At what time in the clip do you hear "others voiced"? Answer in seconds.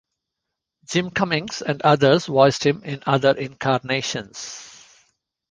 1.83-2.65